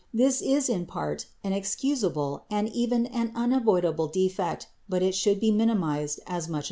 This 0.11 0.41
is 0.41 0.67
in 0.67 0.87
part 0.87 1.27
an 1.43 1.53
excusable 1.53 2.45
and 2.49 2.67
even 2.69 3.05
an 3.05 3.31
unavoidable 3.35 4.07
defect, 4.07 4.67
but 4.89 5.03
it 5.03 5.13
should 5.13 5.39
be 5.39 5.51
minimized 5.51 6.19
as 6.25 6.25
much 6.25 6.39
as 6.39 6.47
possible. 6.47 6.59